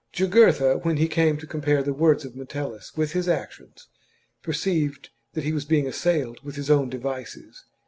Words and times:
Jugurtha, 0.11 0.79
when 0.79 0.97
he 0.97 1.07
came 1.07 1.37
to 1.37 1.45
compare 1.45 1.77
chap. 1.77 1.85
the 1.85 1.93
words 1.93 2.25
of 2.25 2.35
Metellus 2.35 2.97
with 2.97 3.11
his 3.11 3.27
actions, 3.29 3.85
perceived 4.41 5.11
that 5.33 5.43
he 5.43 5.53
was 5.53 5.65
being 5.65 5.85
assailed 5.87 6.39
with 6.43 6.55
his 6.55 6.71
own 6.71 6.89
devices. 6.89 7.65